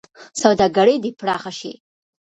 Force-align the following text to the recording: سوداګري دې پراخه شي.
سوداګري 0.41 0.95
دې 1.03 1.11
پراخه 1.19 1.51
شي. 1.59 1.73